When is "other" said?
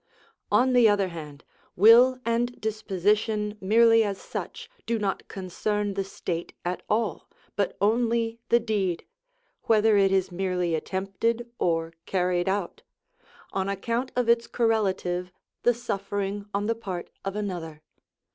0.89-1.09